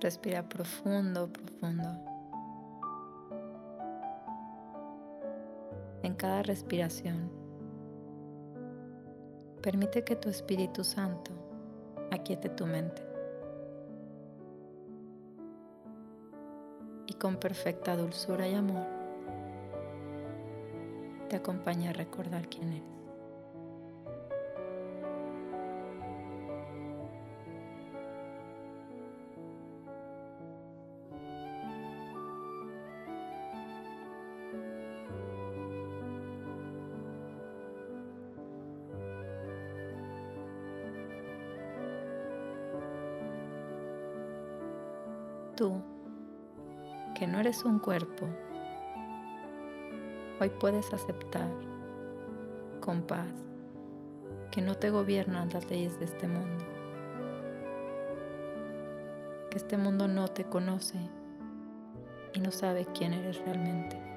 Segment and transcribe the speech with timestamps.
[0.00, 1.88] Respira profundo, profundo.
[6.02, 7.30] En cada respiración,
[9.60, 11.32] permite que tu Espíritu Santo
[12.10, 13.02] aquiete tu mente.
[17.06, 18.86] Y con perfecta dulzura y amor,
[21.28, 22.99] te acompaña a recordar quién eres.
[45.60, 45.74] Tú,
[47.14, 48.26] que no eres un cuerpo,
[50.40, 51.50] hoy puedes aceptar
[52.80, 53.28] con paz
[54.50, 56.64] que no te gobiernan las leyes de este mundo,
[59.50, 60.96] que este mundo no te conoce
[62.32, 64.09] y no sabe quién eres realmente.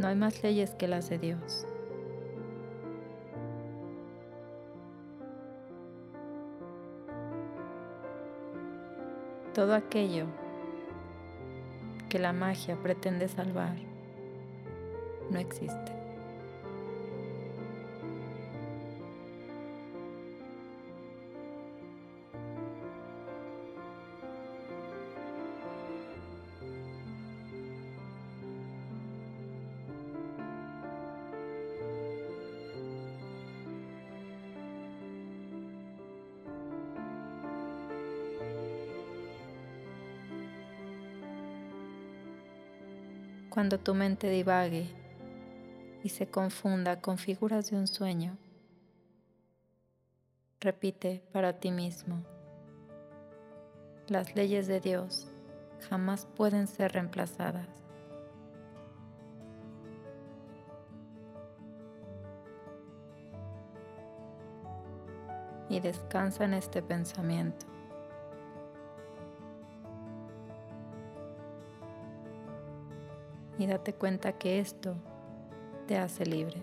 [0.00, 1.66] No hay más leyes que las de Dios.
[9.52, 10.24] Todo aquello
[12.08, 13.76] que la magia pretende salvar
[15.28, 15.99] no existe.
[43.50, 44.86] Cuando tu mente divague
[46.04, 48.38] y se confunda con figuras de un sueño,
[50.60, 52.22] repite para ti mismo,
[54.06, 55.26] las leyes de Dios
[55.88, 57.66] jamás pueden ser reemplazadas.
[65.68, 67.66] Y descansa en este pensamiento.
[73.60, 74.94] Y date cuenta que esto
[75.86, 76.62] te hace libre.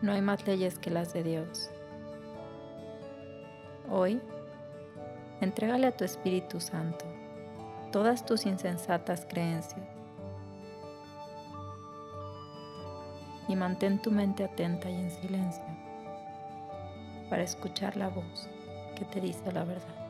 [0.00, 1.70] No hay más leyes que las de Dios.
[3.88, 4.20] Hoy,
[5.40, 7.11] entrégale a tu Espíritu Santo
[7.92, 9.86] todas tus insensatas creencias
[13.48, 15.64] y mantén tu mente atenta y en silencio
[17.28, 18.48] para escuchar la voz
[18.96, 20.01] que te dice la verdad.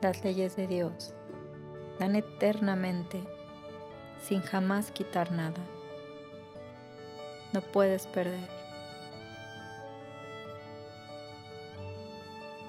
[0.00, 1.14] Las leyes de Dios
[1.98, 3.22] dan eternamente
[4.22, 5.60] sin jamás quitar nada.
[7.52, 8.48] No puedes perder.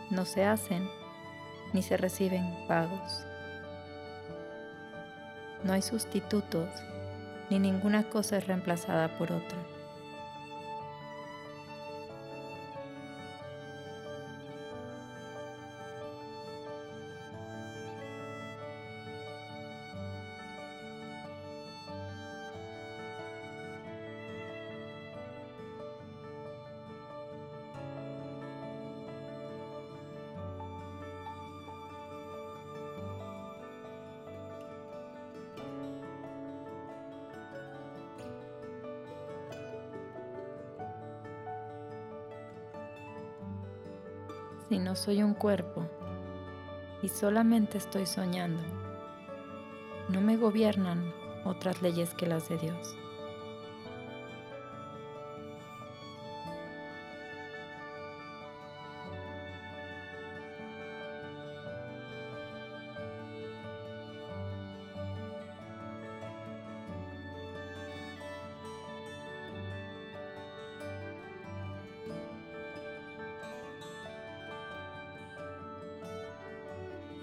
[0.10, 0.90] No se hacen
[1.72, 3.26] ni se reciben pagos.
[5.64, 6.68] No hay sustitutos
[7.50, 9.58] ni ninguna cosa es reemplazada por otra.
[44.72, 45.86] Si no soy un cuerpo
[47.02, 48.64] y solamente estoy soñando,
[50.08, 51.12] no me gobiernan
[51.44, 52.96] otras leyes que las de Dios.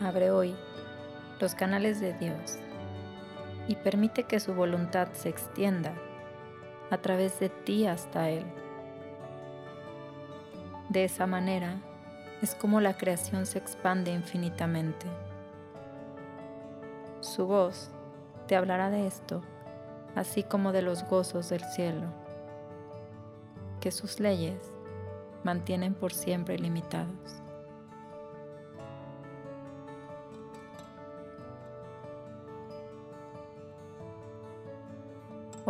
[0.00, 0.54] Abre hoy
[1.40, 2.56] los canales de Dios
[3.66, 5.92] y permite que su voluntad se extienda
[6.90, 8.44] a través de ti hasta Él.
[10.88, 11.80] De esa manera
[12.42, 15.06] es como la creación se expande infinitamente.
[17.20, 17.90] Su voz
[18.46, 19.42] te hablará de esto,
[20.14, 22.06] así como de los gozos del cielo,
[23.80, 24.72] que sus leyes
[25.42, 27.42] mantienen por siempre limitados.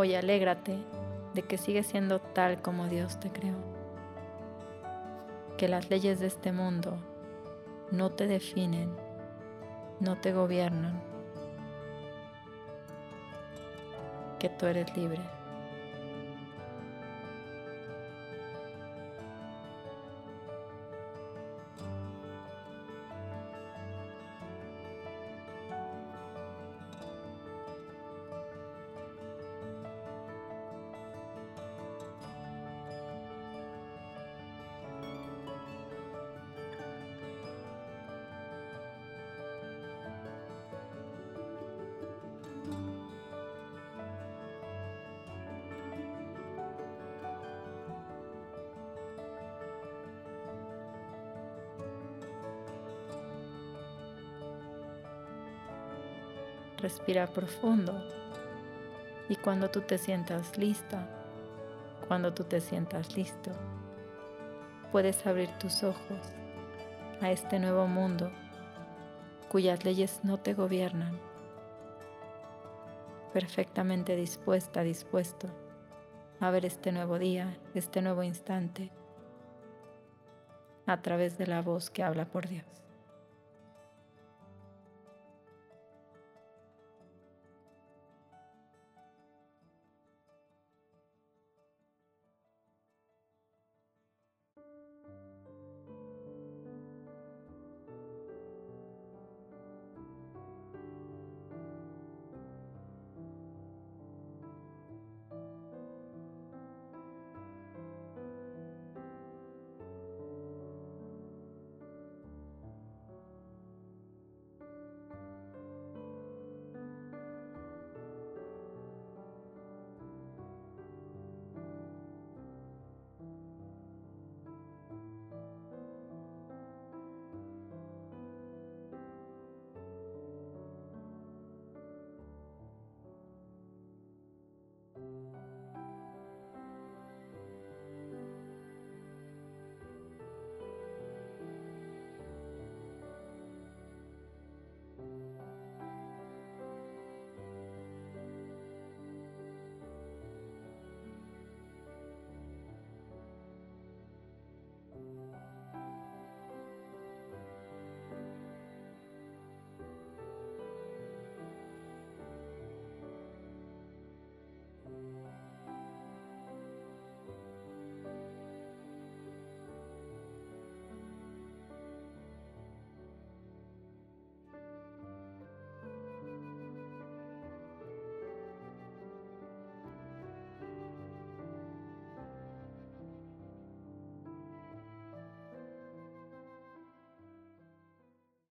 [0.01, 0.77] Hoy alégrate
[1.33, 3.57] de que sigues siendo tal como Dios te creó.
[5.57, 6.95] Que las leyes de este mundo
[7.91, 8.95] no te definen,
[9.99, 11.01] no te gobiernan.
[14.39, 15.19] Que tú eres libre.
[56.79, 57.93] Respira profundo.
[59.27, 61.07] Y cuando tú te sientas lista,
[62.07, 63.51] cuando tú te sientas listo,
[64.91, 66.19] puedes abrir tus ojos
[67.21, 68.31] a este nuevo mundo
[69.49, 71.19] cuyas leyes no te gobiernan.
[73.33, 75.49] Perfectamente dispuesta, dispuesto
[76.39, 78.91] a ver este nuevo día, este nuevo instante,
[80.85, 82.65] a través de la voz que habla por Dios.